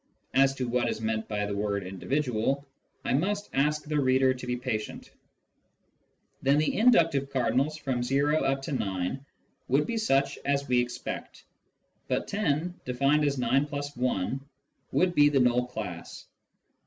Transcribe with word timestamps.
(As 0.33 0.55
to 0.55 0.67
what 0.67 0.89
is 0.89 0.99
meant 0.99 1.27
by 1.27 1.45
the 1.45 1.53
word" 1.55 1.83
individual," 1.85 2.67
I 3.05 3.13
must 3.13 3.51
ask 3.53 3.83
the 3.83 3.99
reader 3.99 4.33
to 4.33 4.47
be 4.47 4.57
patient.) 4.57 5.11
Then 6.41 6.57
the 6.57 6.75
inductive 6.75 7.29
cardinals 7.29 7.77
from 7.77 8.01
o 8.11 8.27
up 8.43 8.63
to 8.63 8.71
9 8.71 9.23
would 9.67 9.85
be 9.85 9.97
such 9.97 10.39
as 10.43 10.67
we 10.67 10.79
expect, 10.79 11.43
but 12.07 12.27
10 12.27 12.73
(defined 12.83 13.23
as 13.25 13.37
9+1) 13.37 14.39
would 14.91 15.13
be 15.13 15.29
the 15.29 15.39
null 15.39 15.67
class. 15.67 16.25